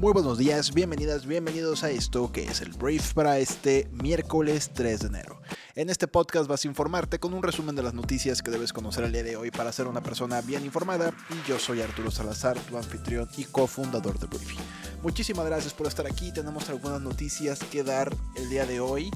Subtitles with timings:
[0.00, 5.00] Muy buenos días, bienvenidas, bienvenidos a esto que es el Brief para este miércoles 3
[5.00, 5.42] de enero.
[5.74, 9.04] En este podcast vas a informarte con un resumen de las noticias que debes conocer
[9.04, 12.58] el día de hoy para ser una persona bien informada y yo soy Arturo Salazar,
[12.60, 14.58] tu anfitrión y cofundador de Brief.
[15.02, 19.10] Muchísimas gracias por estar aquí, tenemos algunas noticias que dar el día de hoy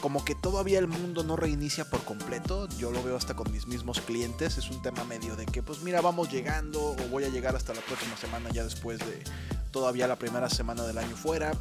[0.00, 2.68] como que todavía el mundo no reinicia por completo.
[2.78, 4.58] Yo lo veo hasta con mis mismos clientes.
[4.58, 7.74] Es un tema medio de que, pues mira, vamos llegando o voy a llegar hasta
[7.74, 9.22] la próxima semana ya después de
[9.70, 11.52] todavía la primera semana del año fuera.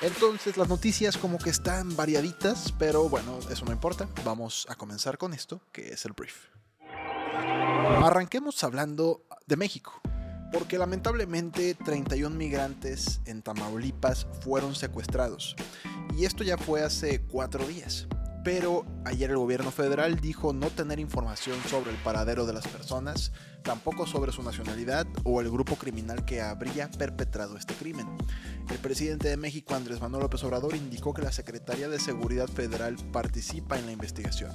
[0.00, 4.08] Entonces las noticias como que están variaditas, pero bueno, eso no importa.
[4.24, 6.34] Vamos a comenzar con esto, que es el brief.
[8.02, 9.92] Arranquemos hablando de México.
[10.50, 15.54] Porque lamentablemente 31 migrantes en Tamaulipas fueron secuestrados.
[16.16, 18.06] Y esto ya fue hace cuatro días.
[18.44, 23.32] Pero ayer el gobierno federal dijo no tener información sobre el paradero de las personas,
[23.62, 28.06] tampoco sobre su nacionalidad o el grupo criminal que habría perpetrado este crimen.
[28.70, 32.96] El presidente de México, Andrés Manuel López Obrador, indicó que la Secretaría de Seguridad Federal
[33.12, 34.52] participa en la investigación.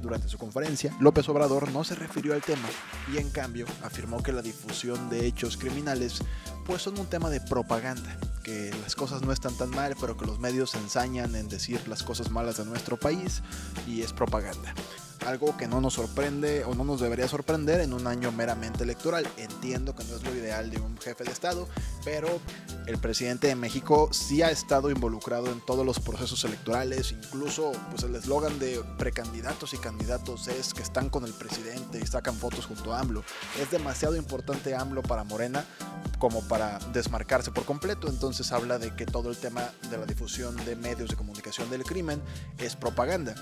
[0.00, 2.68] Durante su conferencia, López Obrador no se refirió al tema
[3.12, 6.22] y en cambio afirmó que la difusión de hechos criminales
[6.66, 10.26] pues son un tema de propaganda, que las cosas no están tan mal, pero que
[10.26, 13.42] los medios se ensañan en decir las cosas malas de nuestro país
[13.86, 14.74] y es propaganda
[15.26, 19.26] algo que no nos sorprende o no nos debería sorprender en un año meramente electoral.
[19.36, 21.68] Entiendo que no es lo ideal de un jefe de Estado,
[22.04, 22.40] pero
[22.86, 28.02] el presidente de México sí ha estado involucrado en todos los procesos electorales, incluso pues
[28.02, 32.66] el eslogan de precandidatos y candidatos es que están con el presidente y sacan fotos
[32.66, 33.24] junto a AMLO.
[33.60, 35.64] Es demasiado importante AMLO para Morena
[36.18, 40.56] como para desmarcarse por completo, entonces habla de que todo el tema de la difusión
[40.64, 42.20] de medios de comunicación del crimen
[42.58, 43.34] es propaganda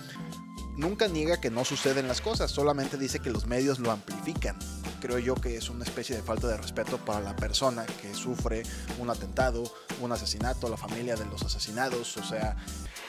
[0.76, 4.56] nunca niega que no suceden las cosas, solamente dice que los medios lo amplifican.
[5.00, 8.62] Creo yo que es una especie de falta de respeto para la persona que sufre
[8.98, 9.64] un atentado,
[10.00, 12.16] un asesinato, la familia de los asesinados.
[12.16, 12.56] O sea,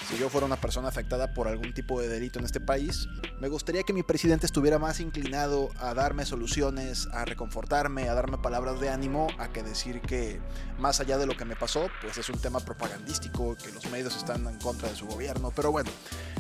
[0.10, 3.08] si yo fuera una persona afectada por algún tipo de delito en este país,
[3.40, 8.40] me gustaría que mi presidente estuviera más inclinado a darme soluciones, a reconfortarme, a darme
[8.40, 10.40] palabras de ánimo, a que decir que
[10.80, 14.16] más allá de lo que me pasó, pues es un tema propagandístico, que los medios
[14.16, 15.52] están en contra de su gobierno.
[15.56, 15.92] Pero bueno,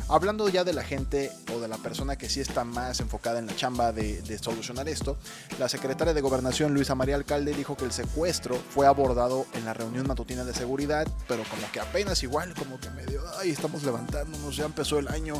[0.09, 3.45] hablando ya de la gente o de la persona que sí está más enfocada en
[3.45, 5.17] la chamba de, solucionar esto,
[5.59, 9.73] la secretaria de Gobernación, Luisa María Alcalde, dijo que el secuestro fue abordado en la
[9.75, 14.55] reunión matutina de seguridad, pero como que apenas igual, como que medio, ay, estamos levantándonos,
[14.55, 15.35] ya empezó el año.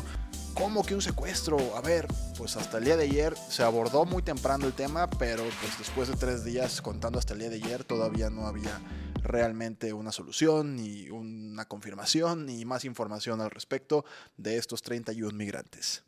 [0.54, 1.58] ¿Cómo que un secuestro?
[1.76, 5.44] A ver, pues hasta el día de ayer se abordó muy temprano el tema, pero
[5.60, 8.80] pues después de tres días contando hasta el día de ayer todavía no había
[9.22, 14.04] realmente una solución, ni una confirmación, ni más información al respecto
[14.36, 16.04] de estos 31 migrantes.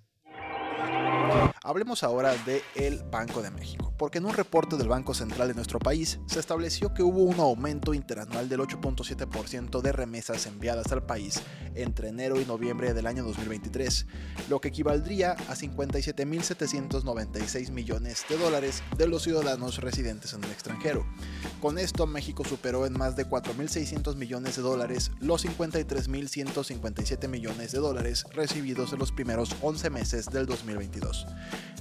[1.62, 5.54] Hablemos ahora de el Banco de México, porque en un reporte del Banco Central de
[5.54, 11.04] nuestro país se estableció que hubo un aumento interanual del 8.7% de remesas enviadas al
[11.04, 11.42] país
[11.74, 14.06] entre enero y noviembre del año 2023,
[14.48, 21.04] lo que equivaldría a 57.796 millones de dólares de los ciudadanos residentes en el extranjero.
[21.60, 27.80] Con esto México superó en más de 4.600 millones de dólares los 53.157 millones de
[27.80, 31.26] dólares recibidos en los primeros 11 meses del 2022.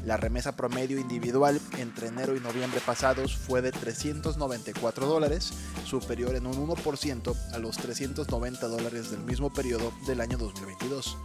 [0.06, 5.52] La remesa promedio individual entre enero y noviembre pasados fue de 394 dólares,
[5.85, 11.18] superior en un 1% a los 390 dólares del mismo periodo del año 2022.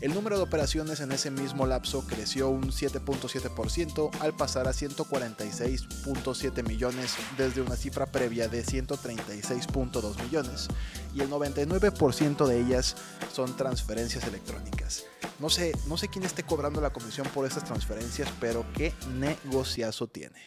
[0.00, 6.68] El número de operaciones en ese mismo lapso creció un 7.7% al pasar a 146.7
[6.68, 10.68] millones desde una cifra previa de 136.2 millones
[11.14, 12.94] y el 99% de ellas
[13.32, 15.04] son transferencias electrónicas.
[15.40, 20.06] No sé, no sé quién esté cobrando la comisión por estas transferencias, pero qué negociazo
[20.06, 20.38] tiene.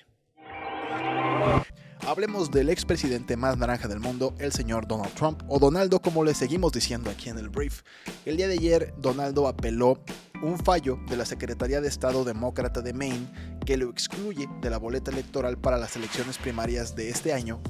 [2.07, 6.33] Hablemos del expresidente más naranja del mundo, el señor Donald Trump, o Donaldo como le
[6.33, 7.83] seguimos diciendo aquí en el brief.
[8.25, 10.03] El día de ayer, Donaldo apeló
[10.41, 13.31] un fallo de la Secretaría de Estado Demócrata de Maine
[13.67, 17.61] que lo excluye de la boleta electoral para las elecciones primarias de este año.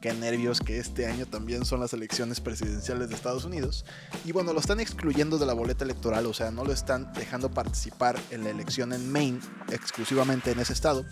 [0.00, 3.84] Qué nervios que este año también son las elecciones presidenciales de Estados Unidos.
[4.24, 7.50] Y bueno, lo están excluyendo de la boleta electoral, o sea, no lo están dejando
[7.50, 9.40] participar en la elección en Maine,
[9.70, 11.04] exclusivamente en ese estado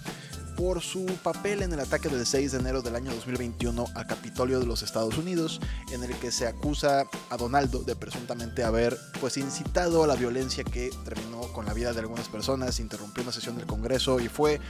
[0.56, 4.60] por su papel en el ataque del 6 de enero del año 2021 al Capitolio
[4.60, 5.60] de los Estados Unidos,
[5.92, 10.64] en el que se acusa a Donaldo de presuntamente haber pues incitado a la violencia
[10.64, 14.60] que terminó con la vida de algunas personas, interrumpió una sesión del Congreso y fue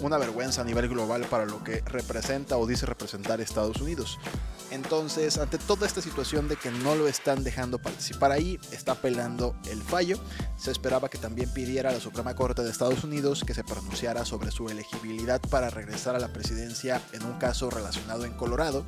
[0.00, 4.18] una vergüenza a nivel global para lo que representa o dice representar Estados Unidos.
[4.70, 9.54] Entonces, ante toda esta situación de que no lo están dejando participar ahí, está apelando
[9.70, 10.18] el fallo.
[10.56, 14.24] Se esperaba que también pidiera a la Suprema Corte de Estados Unidos que se pronunciara
[14.24, 18.84] sobre su elegibilidad para regresar a la presidencia en un caso relacionado en Colorado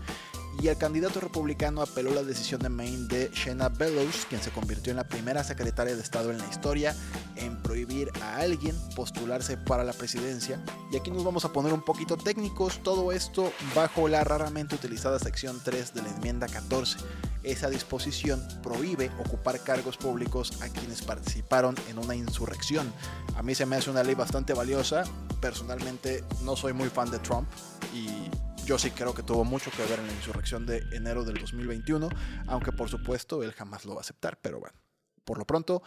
[0.60, 4.90] y el candidato republicano apeló la decisión de Maine de Shena Bellows, quien se convirtió
[4.90, 6.96] en la primera secretaria de Estado en la historia
[7.38, 10.62] en prohibir a alguien postularse para la presidencia.
[10.92, 15.18] Y aquí nos vamos a poner un poquito técnicos, todo esto bajo la raramente utilizada
[15.18, 16.98] sección 3 de la enmienda 14.
[17.42, 22.92] Esa disposición prohíbe ocupar cargos públicos a quienes participaron en una insurrección.
[23.36, 25.04] A mí se me hace una ley bastante valiosa.
[25.40, 27.48] Personalmente no soy muy fan de Trump
[27.94, 28.28] y
[28.68, 32.10] yo sí creo que tuvo mucho que ver en la insurrección de enero del 2021,
[32.48, 34.76] aunque por supuesto él jamás lo va a aceptar, pero bueno,
[35.24, 35.82] por lo pronto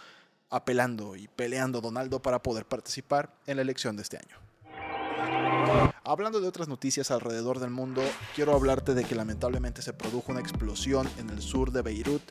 [0.51, 4.50] apelando y peleando Donaldo para poder participar en la elección de este año.
[6.03, 8.01] Hablando de otras noticias alrededor del mundo,
[8.35, 12.21] quiero hablarte de que lamentablemente se produjo una explosión en el sur de Beirut,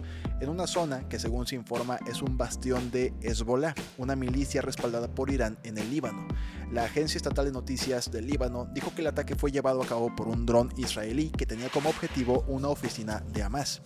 [0.40, 5.08] en una zona que según se informa es un bastión de Hezbollah, una milicia respaldada
[5.08, 6.28] por Irán en el Líbano.
[6.70, 10.14] La agencia estatal de noticias del Líbano dijo que el ataque fue llevado a cabo
[10.14, 13.81] por un dron israelí que tenía como objetivo una oficina de Hamas.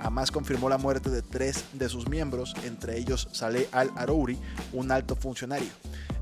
[0.00, 4.38] Hamas confirmó la muerte de tres de sus miembros, entre ellos Saleh al-Arouri,
[4.72, 5.70] un alto funcionario.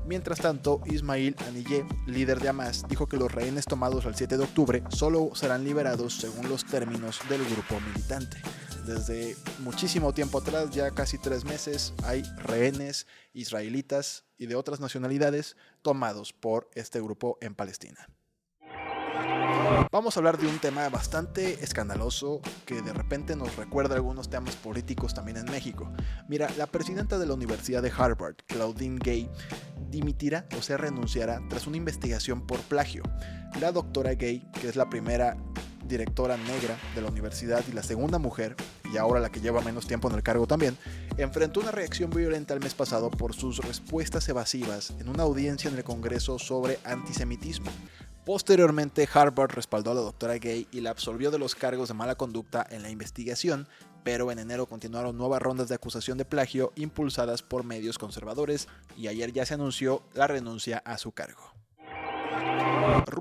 [0.07, 4.43] Mientras tanto, Ismail Aniyeh, líder de Hamas, dijo que los rehenes tomados el 7 de
[4.45, 8.37] octubre solo serán liberados según los términos del grupo militante.
[8.85, 15.57] Desde muchísimo tiempo atrás, ya casi tres meses, hay rehenes israelitas y de otras nacionalidades
[15.81, 18.07] tomados por este grupo en Palestina.
[19.89, 24.57] Vamos a hablar de un tema bastante escandaloso que de repente nos recuerda algunos temas
[24.57, 25.89] políticos también en México.
[26.27, 29.29] Mira, la presidenta de la Universidad de Harvard, Claudine Gay,
[29.89, 33.01] dimitirá o se renunciará tras una investigación por plagio.
[33.61, 35.37] La doctora Gay, que es la primera
[35.85, 38.57] directora negra de la universidad y la segunda mujer,
[38.93, 40.77] y ahora la que lleva menos tiempo en el cargo también,
[41.17, 45.77] enfrentó una reacción violenta el mes pasado por sus respuestas evasivas en una audiencia en
[45.77, 47.71] el Congreso sobre antisemitismo.
[48.27, 52.15] Posteriormente, Harvard respaldó a la doctora Gay y la absolvió de los cargos de mala
[52.15, 53.69] conducta en la investigación,
[54.03, 59.07] pero en enero continuaron nuevas rondas de acusación de plagio impulsadas por medios conservadores y
[59.07, 61.56] ayer ya se anunció la renuncia a su cargo.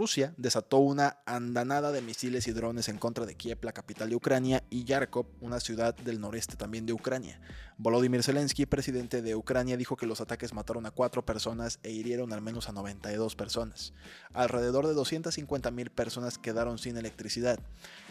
[0.06, 4.14] Rusia desató una andanada de misiles y drones en contra de Kiev, la capital de
[4.14, 7.40] Ucrania, y Yarkov, una ciudad del noreste también de Ucrania.
[7.76, 12.32] Volodymyr Zelensky, presidente de Ucrania, dijo que los ataques mataron a cuatro personas e hirieron
[12.32, 13.94] al menos a 92 personas.
[14.32, 17.58] Alrededor de 250.000 personas quedaron sin electricidad.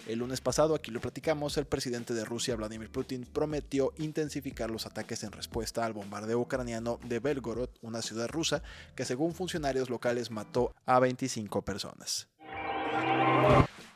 [0.08, 4.86] El lunes pasado, aquí lo platicamos, el presidente de Rusia, Vladimir Putin, prometió intensificar los
[4.86, 8.62] ataques en respuesta al bombardeo ucraniano de Belgorod, una ciudad rusa
[8.96, 12.28] que según funcionarios locales mató a 25 personas.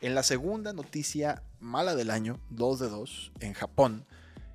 [0.00, 4.04] En la segunda noticia mala del año, 2 de 2, en Japón,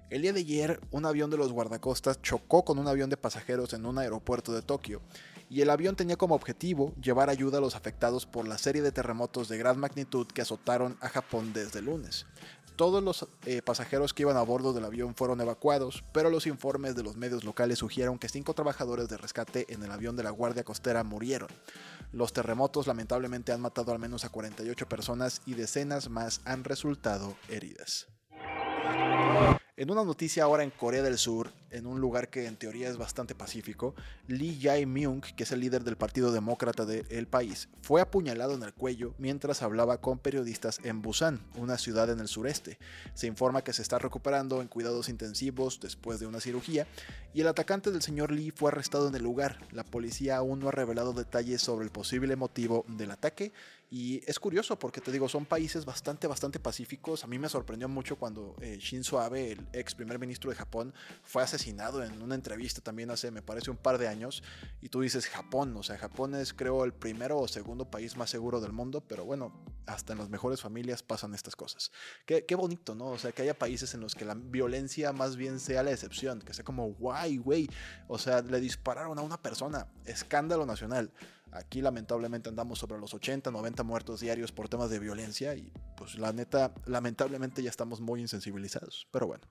[0.09, 3.73] el día de ayer un avión de los guardacostas chocó con un avión de pasajeros
[3.73, 5.01] en un aeropuerto de Tokio
[5.49, 8.91] y el avión tenía como objetivo llevar ayuda a los afectados por la serie de
[8.91, 12.25] terremotos de gran magnitud que azotaron a Japón desde el lunes.
[12.75, 16.93] Todos los eh, pasajeros que iban a bordo del avión fueron evacuados, pero los informes
[16.95, 20.31] de los medios locales sugirieron que cinco trabajadores de rescate en el avión de la
[20.31, 21.47] Guardia Costera murieron.
[22.11, 27.37] Los terremotos lamentablemente han matado al menos a 48 personas y decenas más han resultado
[27.47, 28.07] heridas.
[29.77, 32.97] En una noticia ahora en Corea del Sur, en un lugar que en teoría es
[32.97, 33.95] bastante pacífico,
[34.27, 38.73] Lee Jae-myung, que es el líder del Partido Demócrata del país, fue apuñalado en el
[38.73, 42.77] cuello mientras hablaba con periodistas en Busan, una ciudad en el sureste.
[43.13, 46.87] Se informa que se está recuperando en cuidados intensivos después de una cirugía
[47.33, 49.59] y el atacante del señor Lee fue arrestado en el lugar.
[49.71, 53.51] La policía aún no ha revelado detalles sobre el posible motivo del ataque
[53.91, 57.23] y es curioso porque te digo, son países bastante, bastante pacíficos.
[57.23, 60.93] A mí me sorprendió mucho cuando eh, Shinzo Abe, el ex primer ministro de Japón,
[61.23, 64.43] fue asesinado en una entrevista también hace, me parece, un par de años.
[64.81, 68.29] Y tú dices Japón, o sea, Japón es creo el primero o segundo país más
[68.29, 69.53] seguro del mundo, pero bueno,
[69.85, 71.91] hasta en las mejores familias pasan estas cosas.
[72.25, 73.07] Qué, qué bonito, ¿no?
[73.07, 76.39] O sea, que haya países en los que la violencia más bien sea la excepción,
[76.41, 77.69] que sea como, guay, güey,
[78.07, 81.11] o sea, le dispararon a una persona, escándalo nacional.
[81.51, 86.17] Aquí lamentablemente andamos sobre los 80, 90 muertos diarios por temas de violencia y pues
[86.17, 89.07] la neta, lamentablemente ya estamos muy insensibilizados.
[89.11, 89.47] Pero bueno,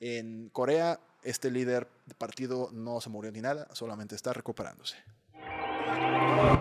[0.00, 4.96] en Corea este líder de partido no se murió ni nada, solamente está recuperándose.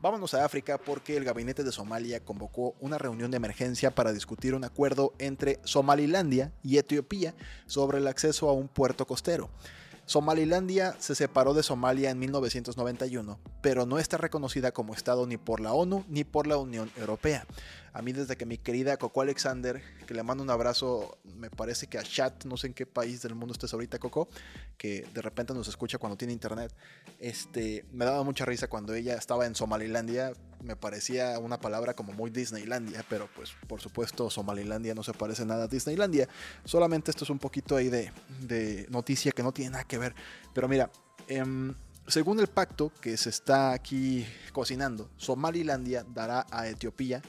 [0.02, 4.54] Vámonos a África porque el gabinete de Somalia convocó una reunión de emergencia para discutir
[4.54, 7.34] un acuerdo entre Somalilandia y Etiopía
[7.66, 9.50] sobre el acceso a un puerto costero.
[10.06, 15.60] Somalilandia se separó de Somalia en 1991, pero no está reconocida como Estado ni por
[15.60, 17.46] la ONU ni por la Unión Europea.
[17.96, 21.88] A mí desde que mi querida Coco Alexander, que le mando un abrazo, me parece
[21.88, 24.28] que a Chat, no sé en qué país del mundo estés ahorita Coco,
[24.78, 26.76] que de repente nos escucha cuando tiene internet,
[27.22, 32.12] este, me daba mucha risa cuando ella estaba en Somalilandia, me parecía una palabra como
[32.12, 36.28] muy Disneylandia, pero pues por supuesto Somalilandia no se parece nada a Disneylandia,
[36.66, 38.12] solamente esto es un poquito ahí de,
[38.42, 40.14] de noticia que no tiene nada que ver,
[40.54, 40.92] pero mira,
[41.30, 41.42] eh,
[42.08, 47.22] según el pacto que se está aquí cocinando, Somalilandia dará a Etiopía,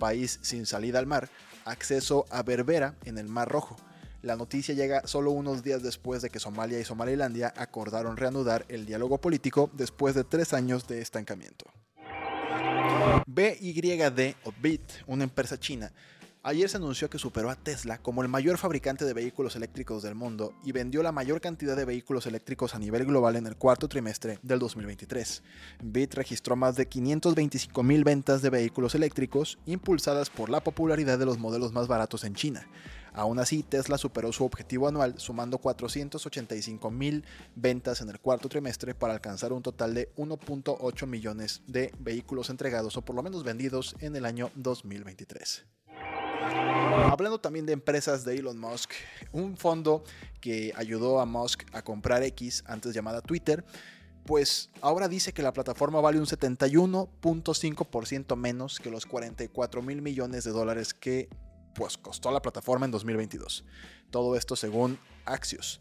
[0.00, 1.28] país sin salida al mar,
[1.64, 3.76] acceso a Berbera en el Mar Rojo.
[4.22, 8.84] La noticia llega solo unos días después de que Somalia y Somalilandia acordaron reanudar el
[8.84, 11.66] diálogo político después de tres años de estancamiento.
[13.26, 14.34] BYD
[15.06, 15.92] una empresa china,
[16.42, 20.14] Ayer se anunció que superó a Tesla como el mayor fabricante de vehículos eléctricos del
[20.14, 23.88] mundo y vendió la mayor cantidad de vehículos eléctricos a nivel global en el cuarto
[23.88, 25.42] trimestre del 2023.
[25.82, 31.26] BIT registró más de 525 mil ventas de vehículos eléctricos impulsadas por la popularidad de
[31.26, 32.66] los modelos más baratos en China.
[33.12, 37.22] Aún así, Tesla superó su objetivo anual sumando 485 mil
[37.54, 42.96] ventas en el cuarto trimestre para alcanzar un total de 1.8 millones de vehículos entregados
[42.96, 45.66] o por lo menos vendidos en el año 2023.
[47.10, 48.92] Hablando también de empresas de Elon Musk,
[49.32, 50.04] un fondo
[50.40, 53.64] que ayudó a Musk a comprar X, antes llamada Twitter,
[54.24, 60.44] pues ahora dice que la plataforma vale un 71.5% menos que los 44 mil millones
[60.44, 61.28] de dólares que
[61.74, 63.64] pues costó la plataforma en 2022.
[64.10, 65.80] Todo esto según Axios.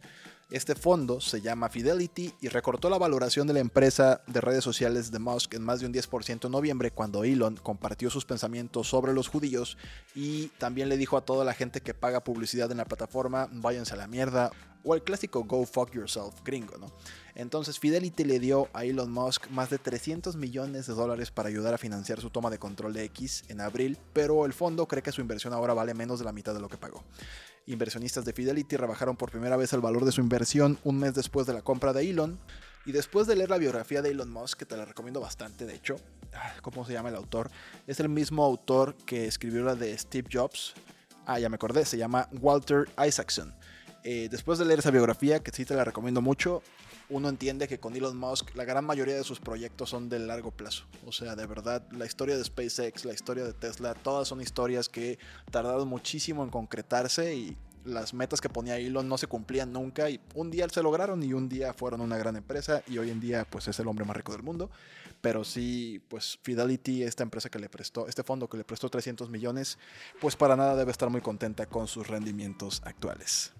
[0.51, 5.11] Este fondo se llama Fidelity y recortó la valoración de la empresa de redes sociales
[5.11, 9.13] de Musk en más de un 10% en noviembre cuando Elon compartió sus pensamientos sobre
[9.13, 9.77] los judíos
[10.15, 13.93] y también le dijo a toda la gente que paga publicidad en la plataforma váyanse
[13.93, 14.49] a la mierda
[14.83, 16.91] o el clásico go fuck yourself gringo, ¿no?
[17.35, 21.75] Entonces Fidelity le dio a Elon Musk más de 300 millones de dólares para ayudar
[21.75, 25.11] a financiar su toma de control de X en abril, pero el fondo cree que
[25.11, 27.03] su inversión ahora vale menos de la mitad de lo que pagó.
[27.69, 31.45] Inversionistas de Fidelity rebajaron por primera vez el valor de su inversión un mes después
[31.45, 32.39] de la compra de Elon.
[32.83, 35.75] Y después de leer la biografía de Elon Musk, que te la recomiendo bastante, de
[35.75, 35.97] hecho,
[36.33, 37.51] ah, ¿cómo se llama el autor?
[37.85, 40.73] Es el mismo autor que escribió la de Steve Jobs.
[41.27, 43.53] Ah, ya me acordé, se llama Walter Isaacson.
[44.03, 46.63] Eh, después de leer esa biografía, que sí te la recomiendo mucho,
[47.09, 50.51] uno entiende que con Elon Musk la gran mayoría de sus proyectos son de largo
[50.51, 50.85] plazo.
[51.05, 54.89] O sea, de verdad, la historia de SpaceX, la historia de Tesla, todas son historias
[54.89, 55.17] que
[55.51, 60.19] tardaron muchísimo en concretarse y las metas que ponía Elon no se cumplían nunca y
[60.35, 63.45] un día se lograron y un día fueron una gran empresa y hoy en día
[63.49, 64.69] pues es el hombre más rico del mundo.
[65.21, 69.29] Pero sí, pues Fidelity, esta empresa que le prestó, este fondo que le prestó 300
[69.29, 69.77] millones,
[70.21, 73.53] pues para nada debe estar muy contenta con sus rendimientos actuales.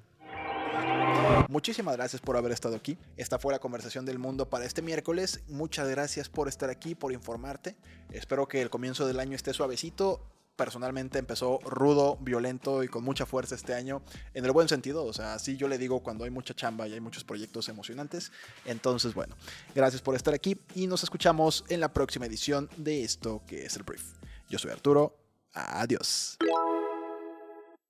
[1.50, 2.98] Muchísimas gracias por haber estado aquí.
[3.18, 5.42] Esta fue la conversación del mundo para este miércoles.
[5.48, 7.76] Muchas gracias por estar aquí, por informarte.
[8.12, 10.22] Espero que el comienzo del año esté suavecito.
[10.56, 14.02] Personalmente empezó rudo, violento y con mucha fuerza este año,
[14.34, 16.94] en el buen sentido, o sea, así yo le digo cuando hay mucha chamba y
[16.94, 18.34] hay muchos proyectos emocionantes.
[18.66, 19.38] Entonces, bueno,
[19.74, 23.78] gracias por estar aquí y nos escuchamos en la próxima edición de esto que es
[23.78, 24.04] el brief.
[24.50, 25.16] Yo soy Arturo,
[25.54, 26.38] adiós.